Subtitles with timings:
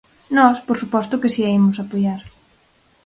[0.37, 2.21] Nós, por suposto que si a imos apoiar.